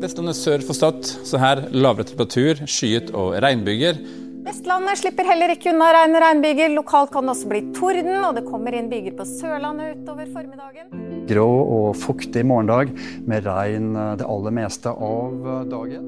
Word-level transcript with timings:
Vestlandet 0.00 0.38
sør 0.38 0.62
for 0.64 0.76
Stad, 0.76 1.04
så 1.28 1.38
her 1.40 1.60
lavere 1.76 2.06
temperatur, 2.08 2.62
skyet 2.64 3.10
og 3.12 3.34
regnbyger. 3.44 3.98
Vestlandet 4.46 4.96
slipper 4.96 5.26
heller 5.28 5.52
ikke 5.52 5.74
unna 5.74 5.90
regn 5.92 6.16
og 6.16 6.22
regnbyger. 6.24 6.72
Lokalt 6.72 7.10
kan 7.12 7.28
det 7.28 7.34
også 7.34 7.50
bli 7.50 7.60
torden, 7.76 8.14
og 8.24 8.38
det 8.38 8.46
kommer 8.46 8.76
inn 8.78 8.88
byger 8.88 9.18
på 9.18 9.26
Sørlandet 9.28 9.98
utover 9.98 10.30
formiddagen. 10.32 10.88
Grå 11.28 11.48
og 11.76 11.98
fuktig 12.00 12.46
morgendag 12.48 12.94
med 13.28 13.44
regn 13.44 13.90
det 14.16 14.24
aller 14.24 14.56
meste 14.56 14.94
av 14.94 15.50
dagen. 15.68 16.06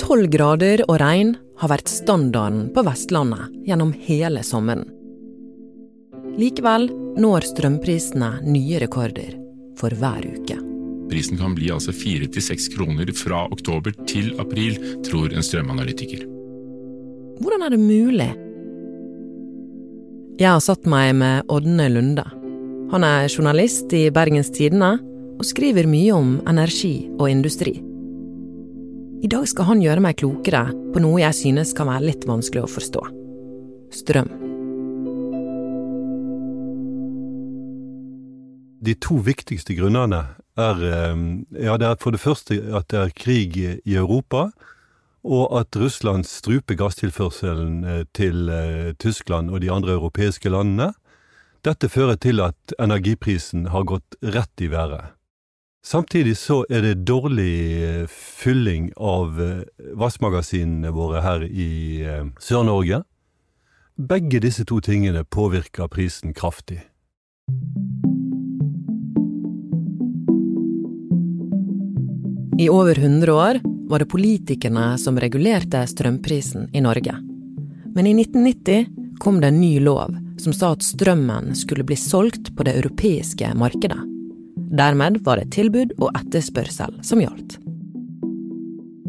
Tolv 0.00 0.30
grader 0.32 0.80
og 0.86 0.96
regn 1.04 1.34
har 1.60 1.74
vært 1.74 1.92
standarden 1.92 2.70
på 2.72 2.86
Vestlandet 2.88 3.52
gjennom 3.68 3.92
hele 4.08 4.40
sommeren. 4.46 4.88
Likevel 6.40 6.86
når 7.20 7.44
strømprisene 7.50 8.30
nye 8.48 8.78
rekorder 8.80 9.34
for 9.76 9.92
hver 9.92 10.24
uke. 10.24 10.56
Prisen 11.10 11.36
kan 11.40 11.56
bli 11.56 11.68
altså 11.74 11.92
fire 11.92 12.28
til 12.30 12.44
seks 12.44 12.68
kroner 12.72 13.10
fra 13.18 13.42
oktober 13.50 13.92
til 14.08 14.30
april, 14.40 14.78
tror 15.04 15.34
en 15.34 15.44
strømanalytiker. 15.44 16.22
Hvordan 17.40 17.66
er 17.66 17.74
det 17.74 17.80
mulig? 17.82 18.30
Jeg 20.40 20.48
har 20.48 20.62
satt 20.64 20.86
meg 20.88 21.12
med 21.18 21.50
Ådne 21.52 21.90
Lunde. 21.92 22.24
Han 22.94 23.04
er 23.04 23.28
journalist 23.28 23.92
i 23.92 24.06
Bergens 24.14 24.52
Tidende 24.54 24.94
og 25.36 25.44
skriver 25.48 25.88
mye 25.88 26.14
om 26.16 26.36
energi 26.48 26.94
og 27.18 27.26
industri. 27.28 27.74
I 29.20 29.28
dag 29.28 29.44
skal 29.50 29.68
han 29.74 29.82
gjøre 29.84 30.04
meg 30.04 30.16
klokere 30.22 30.70
på 30.94 31.02
noe 31.04 31.20
jeg 31.20 31.36
synes 31.36 31.74
kan 31.76 31.90
være 31.90 32.12
litt 32.12 32.24
vanskelig 32.28 32.64
å 32.64 32.70
forstå. 32.78 33.04
Strøm. 33.92 34.49
De 38.80 38.94
to 38.96 39.18
viktigste 39.20 39.74
grunnene 39.76 40.22
er, 40.56 40.82
ja, 41.52 41.76
det 41.76 41.86
er 41.86 41.98
for 42.00 42.16
det 42.16 42.22
første 42.22 42.56
at 42.72 42.88
det 42.92 43.00
er 43.00 43.12
krig 43.16 43.56
i 43.60 43.94
Europa, 43.94 44.48
og 45.20 45.52
at 45.60 45.76
Russland 45.76 46.24
struper 46.24 46.78
gasstilførselen 46.80 48.06
til 48.16 48.48
Tyskland 48.96 49.52
og 49.52 49.60
de 49.60 49.68
andre 49.72 49.92
europeiske 49.98 50.48
landene. 50.48 50.94
Dette 51.60 51.90
fører 51.92 52.16
til 52.16 52.40
at 52.40 52.72
energiprisen 52.80 53.68
har 53.68 53.84
gått 53.84 54.16
rett 54.24 54.64
i 54.64 54.70
været. 54.72 55.12
Samtidig 55.84 56.38
så 56.40 56.62
er 56.72 56.80
det 56.84 57.04
dårlig 57.08 58.08
fylling 58.08 58.90
av 58.96 59.36
vassmagasinene 59.96 60.92
våre 60.92 61.20
her 61.24 61.44
i 61.44 62.00
Sør-Norge. 62.40 63.02
Begge 64.00 64.40
disse 64.40 64.64
to 64.64 64.80
tingene 64.80 65.24
påvirker 65.24 65.88
prisen 65.92 66.32
kraftig. 66.32 66.80
I 72.60 72.68
over 72.68 72.98
100 72.98 73.32
år 73.32 73.60
var 73.88 73.98
det 73.98 74.10
politikerne 74.12 74.98
som 74.98 75.16
regulerte 75.20 75.80
strømprisen 75.88 76.66
i 76.76 76.82
Norge. 76.84 77.14
Men 77.94 78.06
i 78.06 78.12
1990 78.12 79.16
kom 79.18 79.38
det 79.40 79.48
en 79.48 79.60
ny 79.62 79.78
lov 79.80 80.12
som 80.36 80.52
sa 80.52 80.74
at 80.74 80.84
strømmen 80.84 81.54
skulle 81.56 81.86
bli 81.88 81.96
solgt 81.96 82.50
på 82.56 82.66
det 82.68 82.74
europeiske 82.82 83.54
markedet. 83.56 83.96
Dermed 84.76 85.22
var 85.24 85.40
det 85.40 85.54
tilbud 85.56 85.96
og 86.02 86.12
etterspørsel 86.20 87.00
som 87.00 87.24
gjaldt. 87.24 87.56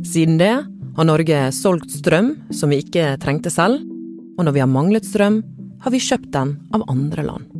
Siden 0.07 0.39
det 0.39 0.53
har 0.95 1.11
Norge 1.11 1.43
solgt 1.51 1.91
strøm 1.91 2.37
som 2.55 2.71
vi 2.71 2.79
ikke 2.85 3.17
trengte 3.19 3.51
selv, 3.51 3.83
og 4.39 4.47
når 4.47 4.55
vi 4.55 4.63
har 4.63 4.71
manglet 4.71 5.11
strøm, 5.11 5.41
har 5.83 5.91
vi 5.91 5.99
kjøpt 5.99 6.31
den 6.31 6.55
av 6.71 6.87
andre 6.87 7.27
land. 7.27 7.51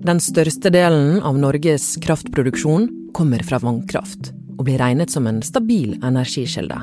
Den 0.00 0.16
største 0.32 0.72
delen 0.72 1.20
av 1.20 1.36
Norges 1.36 1.98
kraftproduksjon 2.00 3.03
kommer 3.14 3.42
fra 3.46 3.60
vannkraft, 3.62 4.32
og 4.58 4.66
blir 4.66 4.80
regnet 4.82 5.12
som 5.12 5.26
en 5.30 5.40
stabil 5.42 5.94
energikilde. 6.02 6.80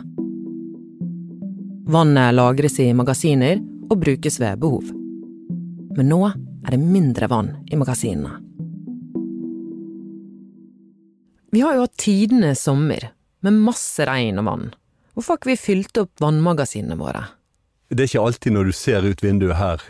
Vannet 1.91 2.35
lagres 2.37 2.79
i 2.79 2.91
magasiner 2.95 3.59
og 3.91 3.99
brukes 3.99 4.39
ved 4.39 4.61
behov. 4.63 4.87
Men 5.97 6.07
nå 6.07 6.21
er 6.29 6.71
det 6.71 6.79
mindre 6.79 7.27
vann 7.31 7.51
i 7.67 7.79
magasinene. 7.79 8.37
Vi 11.51 11.59
har 11.65 11.75
jo 11.75 11.83
hatt 11.83 11.99
tidenes 11.99 12.63
sommer, 12.63 13.09
med 13.43 13.57
masse 13.65 14.05
regn 14.07 14.39
og 14.39 14.47
vann. 14.47 14.67
Hvorfor 15.11 15.33
har 15.33 15.41
ikke 15.41 15.51
vi 15.51 15.59
fylt 15.59 15.99
opp 15.99 16.21
vannmagasinene 16.23 16.95
våre? 16.95 17.25
Det 17.91 18.05
er 18.05 18.07
ikke 18.07 18.21
alltid 18.23 18.53
når 18.55 18.69
du 18.69 18.71
ser 18.71 19.03
ut 19.03 19.19
vinduet 19.19 19.57
her, 19.59 19.81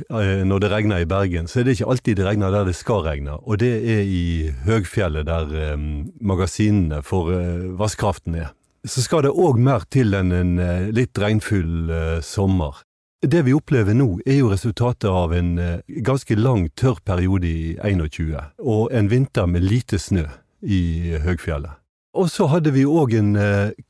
når 0.50 0.62
det 0.64 0.70
regner 0.72 1.04
i 1.04 1.06
Bergen, 1.06 1.46
så 1.46 1.60
er 1.60 1.68
det 1.68 1.76
ikke 1.76 1.90
alltid 1.94 2.18
det 2.18 2.26
regner 2.26 2.50
der 2.50 2.64
det 2.66 2.74
skal 2.74 3.04
regne. 3.06 3.36
Og 3.46 3.60
det 3.62 3.70
er 3.78 4.00
i 4.02 4.50
høgfjellet 4.66 5.28
der 5.28 5.52
eh, 5.54 5.84
magasinene 6.18 7.04
for 7.06 7.30
eh, 7.36 7.68
vannkraften 7.78 8.40
er. 8.42 8.48
Så 8.90 9.04
skal 9.06 9.28
det 9.28 9.36
òg 9.38 9.60
mer 9.62 9.86
til 9.94 10.18
enn 10.18 10.34
en 10.34 10.56
eh, 10.58 10.88
litt 10.90 11.22
regnfull 11.22 11.94
sommer. 12.26 12.80
Det 13.22 13.44
vi 13.46 13.54
opplever 13.54 13.94
nå, 13.94 14.16
er 14.26 14.40
jo 14.40 14.50
resultatet 14.50 15.06
av 15.06 15.36
en 15.38 15.52
ganske 15.86 16.34
lang, 16.40 16.72
tørr 16.74 17.04
periode 17.06 17.46
i 17.46 17.76
21, 17.78 18.34
og 18.66 18.90
en 18.98 19.12
vinter 19.12 19.46
med 19.46 19.62
lite 19.62 20.02
snø 20.02 20.26
i 20.66 21.20
høgfjellet. 21.22 21.78
Og 22.18 22.34
så 22.34 22.50
hadde 22.50 22.74
vi 22.74 22.82
òg 22.82 23.14
en 23.14 23.36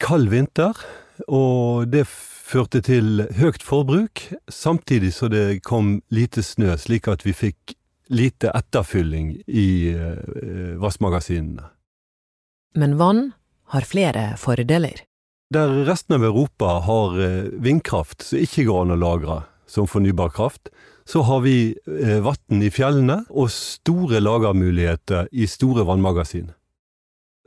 kald 0.03 0.28
vinter, 0.35 0.75
og 1.27 1.91
det 1.91 2.05
førte 2.51 2.81
til 2.83 3.25
høyt 3.37 3.63
forbruk, 3.63 4.23
samtidig 4.51 5.13
så 5.15 5.29
det 5.31 5.61
kom 5.67 5.99
lite 6.13 6.43
snø, 6.43 6.75
slik 6.79 7.07
at 7.11 7.25
vi 7.25 7.35
fikk 7.35 7.75
lite 8.11 8.51
etterfylling 8.51 9.37
i 9.47 9.69
eh, 9.93 10.75
vassmagasinene. 10.81 11.69
Men 12.75 12.97
vann 12.99 13.31
har 13.71 13.87
flere 13.87 14.33
fordeler. 14.39 15.03
Der 15.51 15.71
resten 15.87 16.15
av 16.15 16.25
Europa 16.27 16.79
har 16.87 17.17
eh, 17.19 17.51
vindkraft 17.63 18.23
som 18.27 18.39
ikke 18.43 18.67
går 18.67 18.85
an 18.85 18.95
å 18.95 18.99
lagre 18.99 19.41
som 19.71 19.87
fornybar 19.87 20.33
kraft, 20.35 20.71
så 21.07 21.23
har 21.27 21.43
vi 21.43 21.73
eh, 21.87 22.19
vann 22.23 22.63
i 22.63 22.71
fjellene 22.71 23.21
og 23.29 23.51
store 23.51 24.19
lagermuligheter 24.23 25.31
i 25.31 25.47
store 25.47 25.87
vannmagasin. 25.87 26.51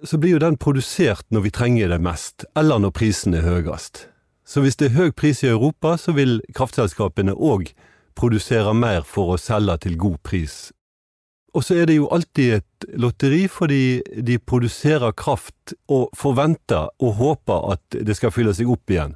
Så 0.05 0.19
blir 0.21 0.37
jo 0.37 0.43
den 0.43 0.59
produsert 0.61 1.25
når 1.33 1.47
vi 1.47 1.51
trenger 1.55 1.89
det 1.89 2.01
mest, 2.05 2.45
eller 2.57 2.79
når 2.79 2.93
prisen 2.93 3.35
er 3.35 3.47
høyest. 3.47 4.07
Så 4.45 4.61
hvis 4.61 4.77
det 4.77 4.91
er 4.91 4.99
høy 4.99 5.13
pris 5.17 5.41
i 5.43 5.49
Europa, 5.49 5.97
så 5.97 6.13
vil 6.13 6.43
kraftselskapene 6.55 7.33
òg 7.33 7.71
produsere 8.15 8.75
mer 8.77 9.07
for 9.09 9.33
å 9.33 9.41
selge 9.41 9.79
til 9.87 9.97
god 9.99 10.19
pris. 10.23 10.57
Og 11.55 11.65
så 11.65 11.79
er 11.79 11.89
det 11.89 11.97
jo 11.97 12.11
alltid 12.13 12.59
et 12.59 12.87
lotteri, 13.01 13.47
fordi 13.49 14.03
de 14.27 14.39
produserer 14.43 15.15
kraft 15.17 15.73
og 15.89 16.11
forventer 16.19 16.91
og 17.01 17.17
håper 17.21 17.69
at 17.77 17.99
det 18.05 18.17
skal 18.19 18.35
fylle 18.35 18.55
seg 18.55 18.71
opp 18.75 18.91
igjen. 18.91 19.15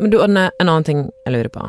Men 0.00 0.10
du, 0.10 0.16
Ådne, 0.22 0.50
en 0.58 0.68
annen 0.68 0.84
ting 0.84 1.00
jeg 1.26 1.34
lurer 1.34 1.52
på. 1.52 1.66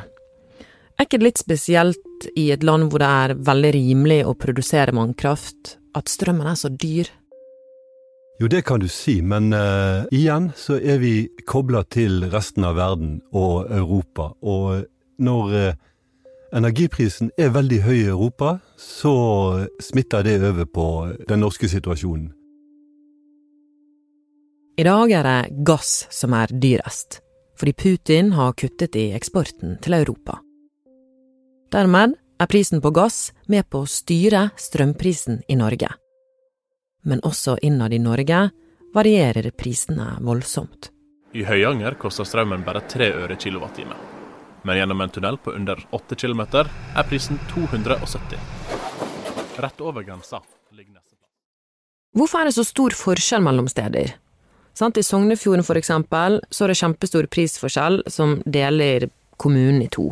Er 0.97 1.07
ikke 1.07 1.19
det 1.19 1.27
litt 1.27 1.41
spesielt 1.41 2.27
i 2.37 2.51
et 2.53 2.63
land 2.63 2.91
hvor 2.91 3.01
det 3.01 3.09
er 3.09 3.33
veldig 3.41 3.71
rimelig 3.75 4.19
å 4.29 4.35
produsere 4.39 4.93
vannkraft, 4.95 5.75
at 5.97 6.11
strømmen 6.11 6.47
er 6.47 6.59
så 6.59 6.69
dyr? 6.71 7.09
Jo, 8.41 8.47
det 8.49 8.63
kan 8.65 8.79
du 8.81 8.87
si, 8.89 9.19
men 9.21 9.51
uh, 9.53 10.07
igjen 10.15 10.51
så 10.57 10.79
er 10.79 11.01
vi 11.01 11.15
kobla 11.49 11.83
til 11.93 12.23
resten 12.31 12.65
av 12.65 12.77
verden 12.79 13.19
og 13.37 13.69
Europa. 13.69 14.31
Og 14.41 14.85
når 15.21 15.51
uh, 15.53 15.73
energiprisen 16.57 17.33
er 17.37 17.51
veldig 17.53 17.81
høy 17.85 17.97
i 17.97 18.11
Europa, 18.13 18.55
så 18.79 19.15
smitter 19.83 20.23
det 20.25 20.39
over 20.39 20.65
på 20.65 20.87
den 21.27 21.43
norske 21.43 21.69
situasjonen. 21.69 22.31
I 24.79 24.87
dag 24.87 25.11
er 25.13 25.27
det 25.27 25.65
gass 25.67 26.07
som 26.09 26.33
er 26.33 26.49
dyrest, 26.49 27.19
fordi 27.61 27.73
Putin 27.73 28.31
har 28.33 28.53
kuttet 28.57 28.95
i 28.97 29.11
eksporten 29.13 29.75
til 29.85 29.93
Europa. 29.93 30.39
Dermed 31.69 32.15
er 32.41 32.47
prisen 32.49 32.81
på 32.81 32.89
gass 32.89 33.35
med 33.45 33.67
på 33.69 33.83
å 33.83 33.89
styre 33.89 34.47
strømprisen 34.57 35.43
i 35.45 35.57
Norge. 35.59 35.91
Men 37.05 37.21
også 37.21 37.59
innad 37.61 37.93
i 37.93 37.99
Norge 38.01 38.39
varierer 38.95 39.51
prisene 39.53 40.07
voldsomt. 40.25 40.89
I 41.37 41.45
Høyanger 41.45 41.99
koster 42.01 42.25
strømmen 42.25 42.65
bare 42.65 42.81
tre 42.89 43.11
øre 43.13 43.37
kilowattime. 43.37 43.93
Men 44.65 44.81
gjennom 44.81 45.05
en 45.05 45.13
tunnel 45.13 45.37
på 45.37 45.53
under 45.53 45.85
åtte 45.93 46.17
kilometer 46.17 46.65
er 46.65 47.09
prisen 47.13 47.37
270. 47.53 48.41
Rett 49.61 49.85
over 49.85 50.01
grensa 50.01 50.41
ligger 50.73 50.97
neste 50.97 51.13
plass. 51.13 51.29
Hvorfor 52.17 52.41
er 52.41 52.49
det 52.49 52.57
så 52.57 52.65
stor 52.65 52.97
forskjell 53.05 53.45
mellom 53.45 53.69
steder? 53.69 54.17
Sant, 54.77 54.97
I 54.97 55.03
Sognefjorden 55.03 55.65
for 55.67 55.79
eksempel, 55.79 56.39
så 56.49 56.65
er 56.65 56.71
det 56.71 56.79
kjempestor 56.79 57.27
prisforskjell 57.31 58.01
som 58.11 58.39
deler 58.45 59.09
kommunen 59.41 59.81
i 59.83 59.89
to. 59.91 60.11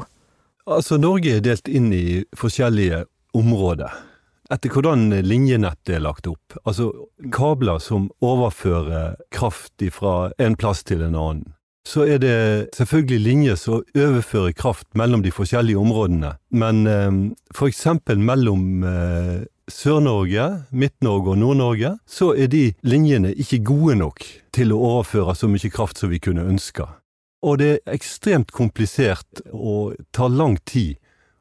Altså, 0.69 0.99
Norge 1.01 1.37
er 1.37 1.45
delt 1.45 1.69
inn 1.71 1.91
i 1.95 2.23
forskjellige 2.37 3.05
områder. 3.37 4.05
etter 4.49 4.71
hvordan 4.73 5.11
linjenettet 5.21 5.91
er 5.93 5.99
lagt 6.01 6.25
opp. 6.25 6.55
Altså 6.65 6.87
kabler 7.29 7.77
som 7.77 8.07
overfører 8.25 9.13
kraft 9.29 9.83
fra 9.93 10.31
en 10.41 10.55
plass 10.57 10.81
til 10.83 11.03
en 11.05 11.13
annen. 11.13 11.43
Så 11.85 12.07
er 12.09 12.17
det 12.17 12.73
selvfølgelig 12.73 13.19
linjer 13.21 13.59
som 13.61 13.83
overfører 13.93 14.55
kraft 14.57 14.87
mellom 14.97 15.21
de 15.21 15.31
forskjellige 15.31 15.77
områdene. 15.77 16.33
Men 16.49 16.81
eh, 16.87 17.11
for 17.53 17.69
eksempel 17.69 18.17
mellom 18.17 18.83
eh, 18.83 19.45
Sør-Norge, 19.69 20.45
Midt-Norge 20.71 21.33
og 21.33 21.39
Nord-Norge, 21.41 21.95
så 22.09 22.31
er 22.35 22.49
de 22.51 22.63
linjene 22.81 23.31
ikke 23.37 23.61
gode 23.69 23.95
nok 24.01 24.25
til 24.55 24.73
å 24.73 24.81
overføre 24.91 25.35
så 25.37 25.49
mye 25.51 25.71
kraft 25.73 26.01
som 26.01 26.11
vi 26.11 26.21
kunne 26.23 26.45
ønske. 26.49 26.87
Og 27.45 27.61
det 27.61 27.69
er 27.77 27.95
ekstremt 27.95 28.51
komplisert 28.51 29.43
og 29.53 29.95
tar 30.11 30.33
lang 30.33 30.57
tid 30.67 30.97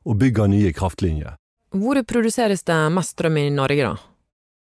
å 0.07 0.15
bygge 0.19 0.49
nye 0.53 0.73
kraftlinjer. 0.77 1.35
Hvor 1.75 2.01
produseres 2.09 2.63
det 2.65 2.79
mest 2.95 3.17
strøm 3.17 3.37
i 3.41 3.49
Norge, 3.53 3.91
da? 3.91 3.97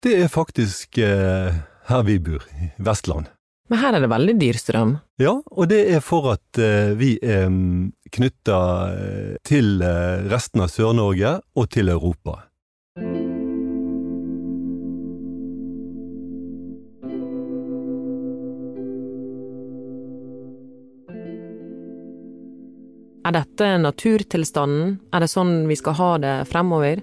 Det 0.02 0.14
er 0.24 0.30
faktisk 0.32 0.98
eh, 1.02 1.54
her 1.90 2.06
vi 2.06 2.18
bor, 2.22 2.42
i 2.58 2.70
Vestland. 2.82 3.30
Men 3.68 3.80
her 3.82 3.96
er 3.96 4.04
det 4.04 4.10
veldig 4.10 4.34
dyr 4.38 4.58
strøm? 4.60 4.96
Ja, 5.18 5.34
og 5.42 5.70
det 5.70 5.80
er 5.90 6.02
for 6.04 6.30
at 6.36 6.60
eh, 6.62 6.92
vi 6.98 7.16
er 7.18 7.48
knytta 8.14 8.58
eh, 8.92 9.32
til 9.46 9.82
eh, 9.82 10.26
resten 10.30 10.62
av 10.62 10.70
Sør-Norge 10.70 11.38
og 11.58 11.70
til 11.74 11.90
Europa. 11.90 12.44
Er 23.26 23.32
dette 23.34 23.72
naturtilstanden? 23.82 25.00
Er 25.10 25.24
det 25.24 25.32
sånn 25.32 25.64
vi 25.66 25.74
skal 25.74 25.96
ha 25.98 26.10
det 26.22 26.34
fremover? 26.46 27.00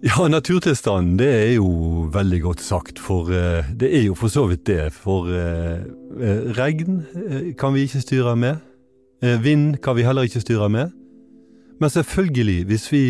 Ja, 0.00 0.24
naturtilstanden, 0.32 1.18
det 1.20 1.28
er 1.28 1.50
jo 1.58 2.06
veldig 2.14 2.38
godt 2.40 2.62
sagt, 2.64 2.96
for 3.04 3.28
uh, 3.28 3.66
det 3.76 3.90
er 3.98 4.06
jo 4.06 4.16
for 4.16 4.32
så 4.32 4.46
vidt 4.48 4.64
det. 4.70 4.86
For 4.96 5.28
uh, 5.28 5.82
uh, 6.16 6.46
regn 6.56 7.02
kan 7.60 7.76
vi 7.76 7.84
ikke 7.84 8.00
styre 8.00 8.36
med. 8.36 8.64
vind 9.20 9.82
kan 9.84 9.96
vi 9.96 10.02
heller 10.02 10.24
ikke 10.24 10.40
styre 10.40 10.70
med. 10.72 10.88
Men 11.80 11.90
selvfølgelig, 11.90 12.64
hvis 12.64 12.92
vi 12.92 13.04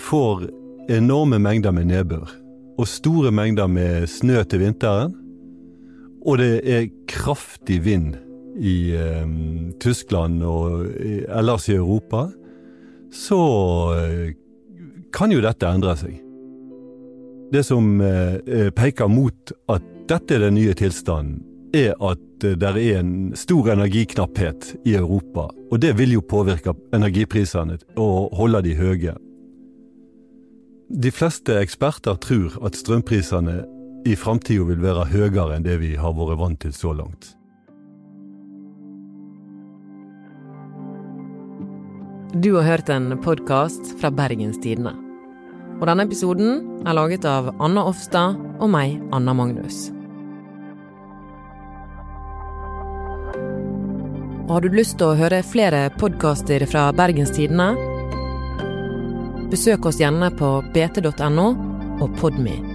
får 0.00 0.46
enorme 0.88 1.38
mengder 1.38 1.70
med 1.70 1.84
nedbør, 1.84 2.32
og 2.78 2.88
store 2.88 3.30
mengder 3.30 3.66
med 3.66 4.06
snø 4.06 4.42
til 4.44 4.60
vinteren, 4.60 5.12
og 6.24 6.38
det 6.38 6.60
er 6.64 6.88
kraftig 7.08 7.84
vind 7.84 8.14
i 8.54 8.94
eh, 8.94 9.26
Tyskland 9.82 10.42
og 10.46 10.86
ellers 11.28 11.68
i 11.68 11.76
Europa, 11.78 12.28
så 13.14 13.40
eh, 13.98 14.34
kan 15.14 15.32
jo 15.32 15.42
dette 15.42 15.70
endre 15.70 15.96
seg. 15.98 16.20
Det 17.54 17.62
som 17.66 18.00
eh, 18.02 18.70
peker 18.74 19.10
mot 19.10 19.52
at 19.70 19.84
dette 20.08 20.36
er 20.36 20.46
den 20.48 20.56
nye 20.58 20.74
tilstanden, 20.76 21.42
er 21.74 21.94
at 22.02 22.46
eh, 22.46 22.56
det 22.58 22.70
er 22.70 22.98
en 23.00 23.12
stor 23.38 23.70
energiknapphet 23.74 24.72
i 24.84 24.96
Europa. 24.98 25.48
Og 25.70 25.80
det 25.82 25.94
vil 25.98 26.16
jo 26.16 26.24
påvirke 26.24 26.74
energiprisene 26.94 27.78
og 28.00 28.34
holde 28.34 28.64
de 28.66 28.74
høye. 28.78 29.14
De 30.94 31.10
fleste 31.10 31.56
eksperter 31.58 32.18
tror 32.22 32.58
at 32.66 32.76
strømprisene 32.78 33.62
i 34.04 34.14
framtida 34.18 34.66
vil 34.68 34.82
være 34.82 35.08
høyere 35.14 35.54
enn 35.56 35.64
det 35.64 35.78
vi 35.80 35.94
har 35.96 36.12
vært 36.14 36.40
vant 36.42 36.60
til 36.60 36.74
så 36.76 36.92
langt. 36.92 37.32
Du 42.34 42.54
har 42.54 42.62
hørt 42.62 42.88
en 42.88 43.18
podkast 43.22 44.00
fra 44.00 44.08
Bergens 44.10 44.56
Tidende. 44.58 44.90
Og 45.78 45.84
denne 45.86 46.02
episoden 46.02 46.64
er 46.82 46.96
laget 46.98 47.22
av 47.30 47.52
Anna 47.62 47.84
Offstad 47.86 48.34
og 48.58 48.72
meg, 48.74 48.96
Anna 49.14 49.30
Magnus. 49.38 49.92
Og 54.48 54.50
har 54.50 54.66
du 54.66 54.74
lyst 54.74 54.98
til 54.98 55.12
å 55.12 55.18
høre 55.22 55.44
flere 55.46 55.86
podkaster 55.94 56.66
fra 56.66 56.88
Bergens 56.90 57.30
Tidende? 57.38 57.70
Besøk 59.54 59.86
oss 59.86 60.02
gjerne 60.02 60.34
på 60.34 60.56
bt.no 60.74 61.50
og 62.02 62.18
Podme. 62.18 62.73